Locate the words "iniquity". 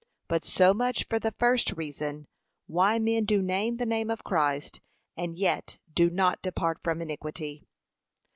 7.03-7.67